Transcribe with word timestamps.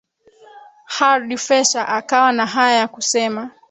Khardi 0.95 1.37
Fessa 1.37 1.81
akawa 1.87 2.31
na 2.31 2.45
haya 2.45 2.77
ya 2.79 2.87
kusema 2.87 3.51